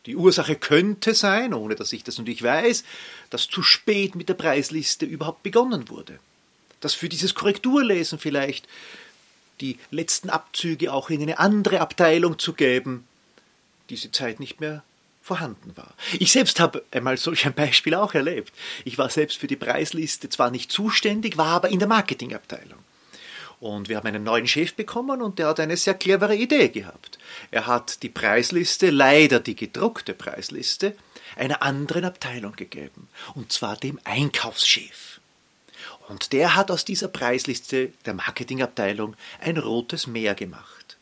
die 0.07 0.17
Ursache 0.17 0.57
könnte 0.57 1.13
sein, 1.13 1.53
ohne 1.53 1.75
dass 1.75 1.93
ich 1.93 2.03
das 2.03 2.17
natürlich 2.17 2.43
weiß, 2.43 2.83
dass 3.29 3.47
zu 3.47 3.63
spät 3.63 4.15
mit 4.15 4.31
der 4.31 4.35
Preisliste 4.35 5.05
überhaupt 5.05 5.43
begonnen 5.43 5.91
wurde. 5.91 6.19
Dass 6.81 6.95
für 6.95 7.11
dieses 7.11 7.35
Korrekturlesen 7.35 8.19
vielleicht 8.19 8.67
die 9.61 9.79
letzten 9.91 10.31
Abzüge 10.31 10.95
auch 10.95 11.11
in 11.11 11.21
eine 11.21 11.39
andere 11.39 11.81
Abteilung 11.81 12.39
zu 12.39 12.55
geben, 12.55 13.07
diese 13.91 14.11
Zeit 14.13 14.41
nicht 14.41 14.63
mehr 14.63 14.83
vorhanden 15.29 15.77
war. 15.77 15.95
Ich 16.19 16.33
selbst 16.33 16.59
habe 16.59 16.83
einmal 16.91 17.17
solch 17.17 17.47
ein 17.47 17.55
Beispiel 17.55 17.95
auch 17.95 18.15
erlebt. 18.15 18.53
Ich 18.85 18.99
war 18.99 19.11
selbst 19.11 19.39
für 19.39 19.47
die 19.47 19.57
Preisliste 19.57 20.29
zwar 20.29 20.51
nicht 20.51 20.73
zuständig, 20.73 21.37
war 21.37 21.49
aber 21.49 21.69
in 21.69 21.79
der 21.79 21.89
Marketingabteilung. 21.89 22.79
Und 23.61 23.89
wir 23.89 23.97
haben 23.97 24.07
einen 24.07 24.25
neuen 24.25 24.47
Chef 24.47 24.75
bekommen 24.75 25.21
und 25.21 25.39
der 25.39 25.49
hat 25.49 25.61
eine 25.61 25.77
sehr 25.77 25.95
clevere 25.95 26.37
Idee 26.37 26.69
gehabt. 26.69 27.19
Er 27.51 27.67
hat 27.67 28.03
die 28.03 28.09
Preisliste, 28.09 28.91
leider 28.91 29.41
die 29.41 29.57
gedruckte 29.57 30.15
Preisliste, 30.15 30.97
einer 31.37 31.63
anderen 31.63 32.05
Abteilung 32.05 32.55
gegeben. 32.57 33.09
Und 33.35 33.53
zwar 33.53 33.77
dem 33.77 33.99
Einkaufschef. 34.05 35.21
Und 36.09 36.33
der 36.33 36.55
hat 36.55 36.71
aus 36.71 36.85
dieser 36.85 37.09
Preisliste 37.09 37.93
der 38.07 38.15
Marketingabteilung 38.15 39.15
ein 39.41 39.59
rotes 39.59 40.07
Meer 40.07 40.35
gemacht. 40.35 40.97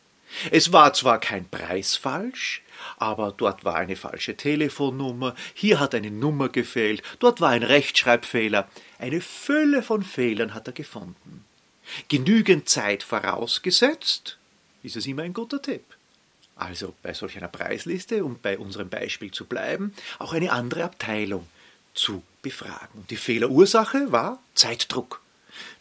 Es 0.50 0.72
war 0.72 0.92
zwar 0.92 1.20
kein 1.20 1.48
Preis 1.48 1.96
falsch, 1.96 2.62
aber 2.98 3.32
dort 3.36 3.64
war 3.64 3.76
eine 3.76 3.96
falsche 3.96 4.36
Telefonnummer, 4.36 5.34
hier 5.54 5.80
hat 5.80 5.94
eine 5.94 6.10
Nummer 6.10 6.48
gefehlt, 6.48 7.02
dort 7.18 7.40
war 7.40 7.50
ein 7.50 7.62
Rechtschreibfehler. 7.62 8.68
Eine 8.98 9.20
Fülle 9.20 9.82
von 9.82 10.02
Fehlern 10.02 10.54
hat 10.54 10.66
er 10.66 10.72
gefunden. 10.72 11.44
Genügend 12.08 12.68
Zeit 12.68 13.02
vorausgesetzt, 13.02 14.38
ist 14.82 14.96
es 14.96 15.06
immer 15.06 15.22
ein 15.22 15.32
guter 15.32 15.62
Tipp. 15.62 15.84
Also 16.56 16.94
bei 17.02 17.12
solch 17.12 17.36
einer 17.36 17.48
Preisliste, 17.48 18.24
um 18.24 18.38
bei 18.40 18.58
unserem 18.58 18.88
Beispiel 18.88 19.30
zu 19.30 19.44
bleiben, 19.44 19.94
auch 20.18 20.32
eine 20.32 20.52
andere 20.52 20.84
Abteilung 20.84 21.46
zu 21.94 22.22
befragen. 22.42 23.06
Die 23.10 23.16
Fehlerursache 23.16 24.10
war 24.10 24.42
Zeitdruck. 24.54 25.20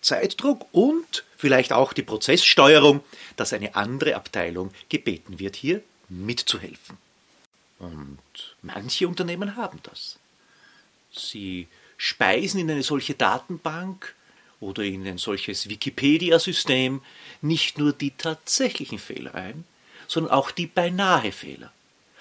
Zeitdruck 0.02 0.66
und 0.72 1.25
vielleicht 1.38 1.74
auch 1.74 1.94
die 1.94 2.04
Prozesssteuerung, 2.04 3.04
dass 3.36 3.54
eine 3.54 3.76
andere 3.76 4.16
Abteilung 4.16 4.72
gebeten 4.90 5.40
wird, 5.40 5.56
hier 5.56 5.82
mitzuhelfen. 6.10 6.98
Und 7.80 8.56
manche 8.62 9.08
Unternehmen 9.08 9.56
haben 9.56 9.80
das. 9.84 10.18
Sie 11.12 11.68
speisen 11.98 12.60
in 12.60 12.72
eine 12.72 12.84
solche 12.84 13.14
Datenbank 13.14 14.16
oder 14.60 14.84
in 14.84 15.06
ein 15.08 15.18
solches 15.18 15.70
Wikipedia-System 15.70 17.02
nicht 17.42 17.78
nur 17.78 17.94
die 17.94 18.12
tatsächlichen 18.12 19.00
Fehler 19.00 19.36
ein, 19.36 19.66
sondern 20.08 20.34
auch 20.34 20.52
die 20.52 20.68
beinahe 20.68 21.32
Fehler. 21.32 21.72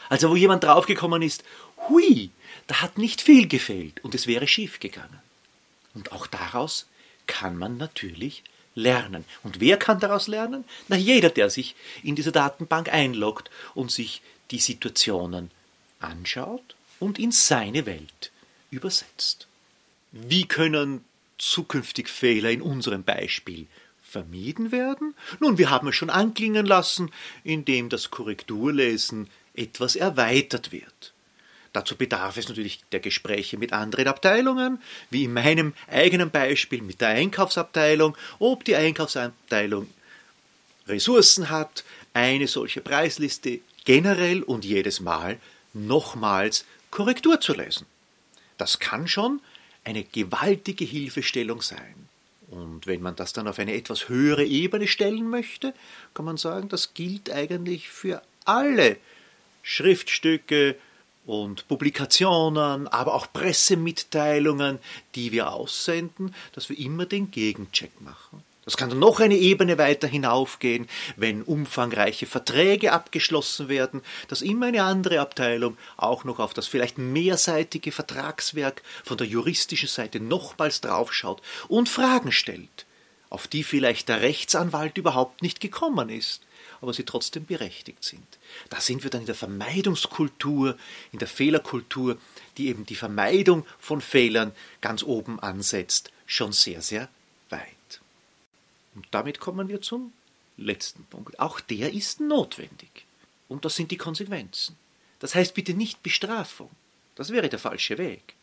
Also 0.09 0.30
wo 0.30 0.37
jemand 0.37 0.64
draufgekommen 0.64 1.23
ist, 1.23 1.44
hui, 1.88 2.30
da 2.66 2.80
hat 2.80 2.99
nicht 2.99 3.21
viel 3.21 3.49
gefehlt 3.49 4.02
und 4.04 4.14
es 4.14 4.26
wäre 4.26 4.47
schief 4.47 4.80
gegangen. 4.80 5.21
Und 5.94 6.12
auch 6.12 6.26
daraus 6.26 6.87
kann 7.26 7.56
man 7.56 7.76
natürlich 7.76 8.42
lernen. 8.74 9.24
Und 9.42 9.60
wer 9.60 9.76
kann 9.76 10.00
daraus 10.00 10.28
lernen? 10.28 10.64
Na, 10.88 10.96
jeder, 10.96 11.30
der 11.30 11.50
sich 11.50 11.74
in 12.02 12.16
diese 12.16 12.32
Datenbank 12.32 12.92
einloggt 12.92 13.50
und 13.74 13.90
sich 13.90 14.22
die 14.50 14.58
Situationen 14.58 15.50
anschaut 16.00 16.74
und 17.00 17.18
in 17.18 17.32
seine 17.32 17.86
Welt 17.86 18.30
übersetzt. 18.70 19.46
Wie 20.12 20.46
können 20.46 21.04
zukünftig 21.38 22.08
Fehler 22.08 22.50
in 22.50 22.62
unserem 22.62 23.02
Beispiel 23.02 23.66
vermieden 24.02 24.70
werden? 24.70 25.14
Nun, 25.40 25.58
wir 25.58 25.70
haben 25.70 25.88
es 25.88 25.96
schon 25.96 26.10
anklingen 26.10 26.66
lassen, 26.66 27.10
indem 27.42 27.88
das 27.88 28.10
Korrekturlesen 28.10 29.28
etwas 29.54 29.96
erweitert 29.96 30.72
wird. 30.72 31.13
Dazu 31.74 31.96
bedarf 31.96 32.36
es 32.36 32.48
natürlich 32.48 32.84
der 32.92 33.00
Gespräche 33.00 33.58
mit 33.58 33.72
anderen 33.72 34.06
Abteilungen, 34.06 34.80
wie 35.10 35.24
in 35.24 35.32
meinem 35.32 35.74
eigenen 35.90 36.30
Beispiel 36.30 36.80
mit 36.82 37.00
der 37.00 37.08
Einkaufsabteilung, 37.08 38.16
ob 38.38 38.64
die 38.64 38.76
Einkaufsabteilung 38.76 39.88
Ressourcen 40.86 41.50
hat, 41.50 41.82
eine 42.12 42.46
solche 42.46 42.80
Preisliste 42.80 43.58
generell 43.84 44.44
und 44.44 44.64
jedes 44.64 45.00
Mal 45.00 45.40
nochmals 45.72 46.64
Korrektur 46.92 47.40
zu 47.40 47.54
lesen. 47.54 47.86
Das 48.56 48.78
kann 48.78 49.08
schon 49.08 49.40
eine 49.82 50.04
gewaltige 50.04 50.84
Hilfestellung 50.84 51.60
sein. 51.60 52.08
Und 52.50 52.86
wenn 52.86 53.02
man 53.02 53.16
das 53.16 53.32
dann 53.32 53.48
auf 53.48 53.58
eine 53.58 53.74
etwas 53.74 54.08
höhere 54.08 54.44
Ebene 54.44 54.86
stellen 54.86 55.28
möchte, 55.28 55.74
kann 56.14 56.24
man 56.24 56.36
sagen, 56.36 56.68
das 56.68 56.94
gilt 56.94 57.30
eigentlich 57.30 57.88
für 57.88 58.22
alle 58.44 58.96
Schriftstücke, 59.64 60.76
und 61.26 61.66
Publikationen, 61.68 62.88
aber 62.88 63.14
auch 63.14 63.26
Pressemitteilungen, 63.32 64.78
die 65.14 65.32
wir 65.32 65.52
aussenden, 65.52 66.34
dass 66.52 66.68
wir 66.68 66.78
immer 66.78 67.06
den 67.06 67.30
Gegencheck 67.30 68.00
machen. 68.00 68.42
Das 68.64 68.78
kann 68.78 68.88
dann 68.88 68.98
noch 68.98 69.20
eine 69.20 69.36
Ebene 69.36 69.76
weiter 69.76 70.08
hinaufgehen, 70.08 70.88
wenn 71.16 71.42
umfangreiche 71.42 72.24
Verträge 72.24 72.92
abgeschlossen 72.92 73.68
werden, 73.68 74.00
dass 74.28 74.40
immer 74.40 74.66
eine 74.66 74.84
andere 74.84 75.20
Abteilung 75.20 75.76
auch 75.98 76.24
noch 76.24 76.38
auf 76.38 76.54
das 76.54 76.66
vielleicht 76.66 76.96
mehrseitige 76.96 77.92
Vertragswerk 77.92 78.82
von 79.04 79.18
der 79.18 79.26
juristischen 79.26 79.88
Seite 79.88 80.18
nochmals 80.18 80.80
draufschaut 80.80 81.42
und 81.68 81.90
Fragen 81.90 82.32
stellt, 82.32 82.86
auf 83.28 83.48
die 83.48 83.64
vielleicht 83.64 84.08
der 84.08 84.22
Rechtsanwalt 84.22 84.96
überhaupt 84.96 85.42
nicht 85.42 85.60
gekommen 85.60 86.08
ist 86.08 86.42
aber 86.84 86.92
sie 86.92 87.04
trotzdem 87.04 87.46
berechtigt 87.46 88.04
sind. 88.04 88.26
Da 88.68 88.78
sind 88.78 89.02
wir 89.02 89.10
dann 89.10 89.22
in 89.22 89.26
der 89.26 89.34
Vermeidungskultur, 89.34 90.76
in 91.12 91.18
der 91.18 91.28
Fehlerkultur, 91.28 92.18
die 92.58 92.68
eben 92.68 92.84
die 92.84 92.94
Vermeidung 92.94 93.66
von 93.78 94.02
Fehlern 94.02 94.52
ganz 94.82 95.02
oben 95.02 95.40
ansetzt, 95.40 96.12
schon 96.26 96.52
sehr, 96.52 96.82
sehr 96.82 97.08
weit. 97.48 98.00
Und 98.94 99.06
damit 99.12 99.40
kommen 99.40 99.68
wir 99.68 99.80
zum 99.80 100.12
letzten 100.58 101.04
Punkt. 101.06 101.40
Auch 101.40 101.58
der 101.58 101.94
ist 101.94 102.20
notwendig. 102.20 103.06
Und 103.48 103.64
das 103.64 103.76
sind 103.76 103.90
die 103.90 103.96
Konsequenzen. 103.96 104.76
Das 105.20 105.34
heißt 105.34 105.54
bitte 105.54 105.72
nicht 105.72 106.02
Bestrafung. 106.02 106.70
Das 107.14 107.30
wäre 107.30 107.48
der 107.48 107.58
falsche 107.58 107.96
Weg. 107.96 108.34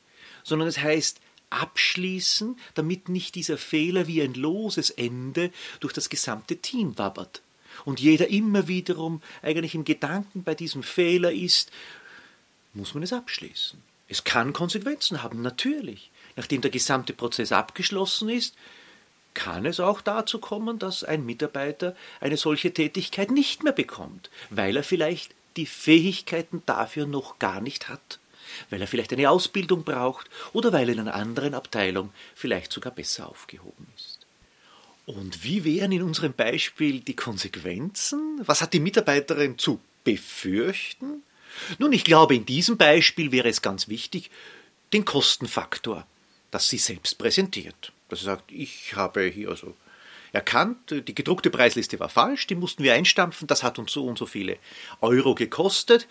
Sondern 0.44 0.68
es 0.68 0.80
heißt 0.80 1.22
abschließen, 1.52 2.58
damit 2.74 3.08
nicht 3.08 3.36
dieser 3.36 3.60
Fehler 3.60 4.08
wie 4.08 4.24
ein 4.24 4.34
loses 4.34 4.90
Ende 4.90 5.52
durch 5.80 5.94
das 5.94 6.10
gesamte 6.10 6.58
Team 6.58 6.98
wabbert 6.98 7.44
und 7.86 8.00
jeder 8.00 8.30
immer 8.30 8.68
wiederum 8.68 9.22
eigentlich 9.42 9.76
im 9.76 9.86
Gedanken 9.86 10.44
bei 10.44 10.56
diesem 10.56 10.84
Fehler 10.84 11.32
ist, 11.32 11.72
muss 12.74 12.94
man 12.94 13.04
es 13.04 13.14
abschließen. 13.14 13.82
Es 14.08 14.24
kann 14.24 14.54
Konsequenzen 14.54 15.24
haben, 15.24 15.42
natürlich. 15.42 16.10
Nachdem 16.36 16.62
der 16.62 16.72
gesamte 16.72 17.14
Prozess 17.14 17.52
abgeschlossen 17.52 18.30
ist, 18.30 18.56
kann 19.34 19.66
es 19.66 19.80
auch 19.80 20.02
dazu 20.02 20.40
kommen, 20.40 20.80
dass 20.80 21.04
ein 21.04 21.26
Mitarbeiter 21.26 21.96
eine 22.20 22.38
solche 22.38 22.74
Tätigkeit 22.74 23.32
nicht 23.32 23.64
mehr 23.64 23.74
bekommt, 23.74 24.30
weil 24.50 24.76
er 24.76 24.84
vielleicht 24.84 25.34
die 25.58 25.66
Fähigkeiten 25.66 26.64
dafür 26.66 27.06
noch 27.06 27.40
gar 27.40 27.62
nicht 27.62 27.90
hat, 27.90 28.20
weil 28.70 28.82
er 28.82 28.88
vielleicht 28.88 29.14
eine 29.14 29.30
Ausbildung 29.30 29.84
braucht 29.84 30.30
oder 30.54 30.74
weil 30.74 30.90
er 30.90 30.94
in 30.94 31.00
einer 31.02 31.16
anderen 31.16 31.54
Abteilung 31.54 32.12
vielleicht 32.36 32.72
sogar 32.72 32.94
besser 32.94 33.30
aufgehoben 33.30 33.88
ist. 33.96 34.21
Und 35.06 35.44
wie 35.44 35.64
wären 35.64 35.92
in 35.92 36.04
unserem 36.04 36.34
Beispiel 36.34 37.00
die 37.00 37.16
Konsequenzen? 37.16 38.42
Was 38.46 38.62
hat 38.62 38.74
die 38.74 38.80
Mitarbeiterin 38.80 39.58
zu 39.58 39.80
befürchten? 40.04 41.24
Nun, 41.80 41.92
ich 41.92 42.04
glaube, 42.04 42.36
in 42.36 42.46
diesem 42.46 42.78
Beispiel 42.78 43.32
wäre 43.32 43.50
es 43.50 43.62
ganz 43.62 43.88
wichtig, 43.88 44.32
den 44.94 45.06
Kostenfaktor 45.06 46.06
das 46.52 46.68
sie 46.70 46.78
selbst 46.78 47.18
präsentiert. 47.18 47.92
Dass 48.10 48.20
sie 48.20 48.26
sagt, 48.26 48.52
ich 48.52 48.96
habe 48.96 49.24
hier 49.24 49.50
also 49.50 49.74
erkannt, 50.34 50.78
die 51.08 51.16
gedruckte 51.16 51.50
Preisliste 51.50 52.00
war 52.00 52.10
falsch, 52.10 52.48
die 52.48 52.56
mussten 52.56 52.84
wir 52.84 52.94
einstampfen, 52.94 53.48
das 53.48 53.64
hat 53.64 53.80
uns 53.80 53.92
so 53.92 54.06
und 54.06 54.18
so 54.18 54.26
viele 54.26 54.58
Euro 55.00 55.34
gekostet. 55.34 56.08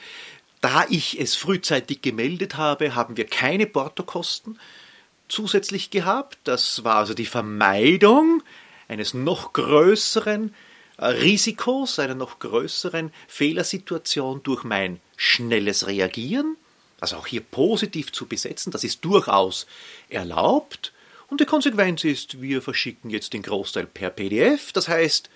Da 0.61 0.85
ich 0.91 1.19
es 1.19 1.37
frühzeitig 1.37 2.03
gemeldet 2.03 2.57
habe, 2.57 2.95
haben 2.95 3.17
wir 3.17 3.27
keine 3.27 3.67
Portokosten 3.67 4.59
zusätzlich 5.29 5.91
gehabt. 5.91 6.39
Das 6.45 6.85
war 6.85 6.97
also 6.97 7.15
die 7.15 7.27
Vermeidung 7.27 8.43
eines 8.91 9.15
noch 9.15 9.53
größeren 9.53 10.53
äh, 10.99 11.07
Risikos, 11.07 12.01
einer 12.01 12.17
noch 12.17 12.41
größeren 12.41 13.13
Fehlersituation 13.29 14.43
durch 14.43 14.65
mein 14.65 15.01
schnelles 15.17 15.87
Reagieren. 15.87 16.57
Also 16.99 17.17
auch 17.17 17.27
hier 17.29 17.41
positiv 17.41 18.13
zu 18.13 18.27
besetzen, 18.27 18.73
das 18.73 18.85
ist 18.85 19.05
durchaus 19.05 19.67
erlaubt. 20.09 20.93
Und 21.29 21.41
die 21.41 21.47
Konsequenz 21.47 22.03
ist, 22.03 22.43
wir 22.43 22.61
verschicken 22.61 23.11
jetzt 23.11 23.33
den 23.33 23.43
Großteil 23.43 23.87
per 23.87 24.11
PDF. 24.11 24.73
Das 24.73 24.89
heißt, 24.89 25.31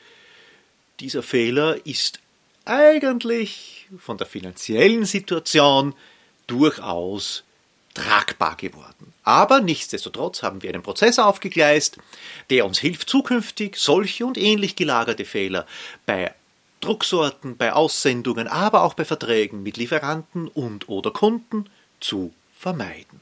dieser 0.98 1.22
Fehler 1.22 1.86
ist 1.86 2.18
eigentlich 2.64 3.86
von 3.98 4.18
der 4.18 4.26
finanziellen 4.26 5.04
Situation 5.04 5.94
durchaus 6.48 7.44
tragbar 7.94 8.56
geworden. 8.56 9.12
Aber 9.22 9.60
nichtsdestotrotz 9.60 10.42
haben 10.42 10.62
wir 10.62 10.70
einen 10.70 10.82
Prozess 10.82 11.18
aufgegleist, 11.18 11.98
der 12.50 12.66
uns 12.66 12.78
hilft, 12.78 13.08
zukünftig 13.08 13.76
solche 13.76 14.26
und 14.26 14.36
ähnlich 14.36 14.76
gelagerte 14.76 15.24
Fehler 15.24 15.66
bei 16.04 16.34
Drucksorten, 16.80 17.56
bei 17.56 17.72
Aussendungen, 17.72 18.48
aber 18.48 18.82
auch 18.82 18.94
bei 18.94 19.04
Verträgen 19.04 19.62
mit 19.62 19.78
Lieferanten 19.78 20.48
und 20.48 20.88
oder 20.88 21.10
Kunden 21.12 21.70
zu 22.00 22.34
vermeiden. 22.58 23.20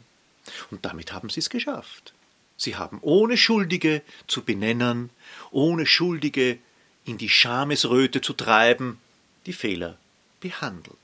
Und 0.71 0.85
damit 0.85 1.12
haben 1.12 1.29
sie 1.29 1.41
es 1.41 1.50
geschafft. 1.50 2.12
Sie 2.57 2.76
haben 2.76 2.99
ohne 3.02 3.37
Schuldige 3.37 4.02
zu 4.26 4.43
benennen, 4.43 5.11
ohne 5.50 5.87
Schuldige 5.87 6.59
in 7.05 7.19
die 7.19 7.29
Schamesröte 7.29 8.21
zu 8.21 8.33
treiben, 8.33 9.00
die 9.47 9.52
Fehler 9.52 9.99
behandelt. 10.41 10.97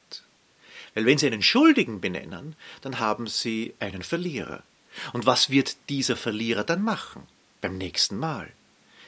Weil 0.98 1.06
wenn 1.06 1.16
Sie 1.16 1.28
einen 1.28 1.44
Schuldigen 1.44 2.00
benennen, 2.00 2.56
dann 2.80 2.98
haben 2.98 3.28
Sie 3.28 3.72
einen 3.78 4.02
Verlierer. 4.02 4.64
Und 5.12 5.26
was 5.26 5.48
wird 5.48 5.76
dieser 5.88 6.16
Verlierer 6.16 6.64
dann 6.64 6.82
machen 6.82 7.22
beim 7.60 7.78
nächsten 7.78 8.16
Mal? 8.18 8.50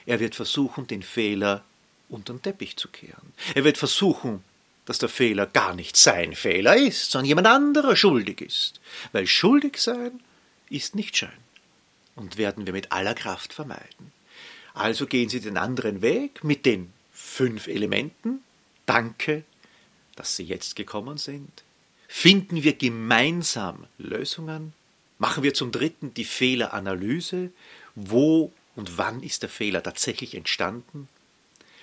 Er 0.06 0.20
wird 0.20 0.36
versuchen, 0.36 0.86
den 0.86 1.02
Fehler 1.02 1.64
unter 2.08 2.32
den 2.32 2.42
Teppich 2.42 2.76
zu 2.76 2.86
kehren. 2.86 3.32
Er 3.56 3.64
wird 3.64 3.76
versuchen, 3.76 4.44
dass 4.84 4.98
der 4.98 5.08
Fehler 5.08 5.46
gar 5.46 5.74
nicht 5.74 5.96
sein 5.96 6.36
Fehler 6.36 6.76
ist, 6.76 7.10
sondern 7.10 7.26
jemand 7.26 7.48
anderer 7.48 7.96
schuldig 7.96 8.40
ist. 8.40 8.80
Weil 9.10 9.26
schuldig 9.26 9.78
sein 9.78 10.20
ist 10.68 10.94
nicht 10.94 11.16
schön 11.16 11.28
und 12.14 12.38
werden 12.38 12.66
wir 12.66 12.72
mit 12.72 12.92
aller 12.92 13.14
Kraft 13.14 13.52
vermeiden. 13.52 14.12
Also 14.74 15.08
gehen 15.08 15.28
Sie 15.28 15.40
den 15.40 15.56
anderen 15.56 16.02
Weg 16.02 16.44
mit 16.44 16.66
den 16.66 16.92
fünf 17.12 17.66
Elementen. 17.66 18.44
Danke, 18.86 19.42
dass 20.14 20.36
Sie 20.36 20.44
jetzt 20.44 20.76
gekommen 20.76 21.18
sind. 21.18 21.64
Finden 22.12 22.64
wir 22.64 22.74
gemeinsam 22.74 23.86
Lösungen. 23.96 24.74
Machen 25.18 25.44
wir 25.44 25.54
zum 25.54 25.70
Dritten 25.70 26.12
die 26.12 26.24
Fehleranalyse. 26.24 27.50
Wo 27.94 28.52
und 28.74 28.98
wann 28.98 29.22
ist 29.22 29.42
der 29.42 29.48
Fehler 29.48 29.80
tatsächlich 29.80 30.34
entstanden? 30.34 31.08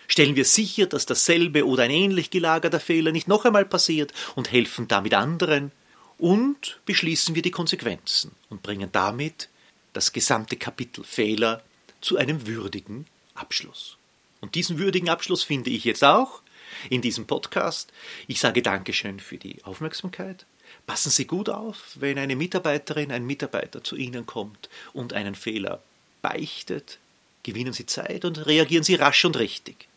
Stellen 0.08 0.36
wir 0.36 0.44
sicher, 0.44 0.86
dass 0.86 1.06
dasselbe 1.06 1.66
oder 1.66 1.84
ein 1.84 1.92
ähnlich 1.92 2.30
gelagerter 2.30 2.82
Fehler 2.82 3.14
nicht 3.14 3.30
noch 3.30 3.46
einmal 3.46 3.66
passiert 3.66 4.14
und 4.36 4.52
helfen 4.52 4.90
damit 4.90 5.14
anderen. 5.14 5.72
Und 6.18 6.82
beschließen 6.86 7.34
wir 7.34 7.42
die 7.42 7.50
Konsequenzen 7.50 8.32
und 8.50 8.62
bringen 8.62 8.90
damit 8.92 9.48
das 9.94 10.12
gesamte 10.12 10.58
Kapitel 10.58 11.06
Fehler 11.06 11.64
zu 12.02 12.18
einem 12.18 12.46
würdigen 12.46 13.08
Abschluss. 13.34 13.98
Und 14.42 14.56
diesen 14.56 14.78
würdigen 14.78 15.10
Abschluss 15.10 15.44
finde 15.44 15.70
ich 15.70 15.86
jetzt 15.86 16.04
auch 16.04 16.42
in 16.90 17.02
diesem 17.02 17.26
Podcast. 17.26 17.92
Ich 18.28 18.40
sage 18.40 18.62
Dankeschön 18.62 19.20
für 19.20 19.38
die 19.38 19.64
Aufmerksamkeit. 19.64 20.46
Passen 20.86 21.12
Sie 21.12 21.26
gut 21.26 21.50
auf, 21.50 21.92
wenn 21.96 22.18
eine 22.18 22.36
Mitarbeiterin, 22.36 23.12
ein 23.12 23.26
Mitarbeiter 23.26 23.84
zu 23.84 23.96
Ihnen 23.96 24.26
kommt 24.26 24.70
und 24.94 25.14
einen 25.14 25.36
Fehler 25.36 25.82
beichtet. 26.22 27.00
Gewinnen 27.44 27.74
Sie 27.74 27.86
Zeit 27.86 28.26
und 28.26 28.46
reagieren 28.46 28.84
Sie 28.84 28.96
rasch 28.96 29.24
und 29.26 29.38
richtig. 29.38 29.88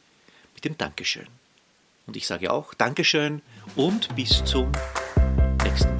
Mit 0.54 0.64
dem 0.64 0.78
Dankeschön. 0.78 1.26
Und 2.06 2.16
ich 2.16 2.26
sage 2.26 2.52
auch 2.52 2.74
Dankeschön 2.74 3.42
und 3.76 4.14
bis 4.16 4.44
zum 4.44 4.72
nächsten 5.64 5.94
Mal. 5.96 5.99